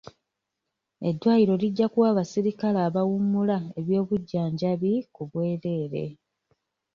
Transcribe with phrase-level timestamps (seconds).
[1.09, 6.05] Eddwaliro lijja kuwa abaserikale abawummula eby'obujjanjabi ku bwereere.